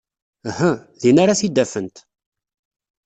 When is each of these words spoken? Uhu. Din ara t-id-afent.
Uhu. 0.49 0.71
Din 1.01 1.17
ara 1.23 1.39
t-id-afent. 1.39 1.95